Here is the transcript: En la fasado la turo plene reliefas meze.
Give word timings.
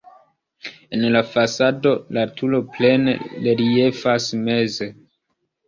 En 0.97 1.03
la 1.15 1.21
fasado 1.33 1.91
la 2.19 2.25
turo 2.41 2.63
plene 2.79 3.15
reliefas 3.47 4.33
meze. 4.51 4.93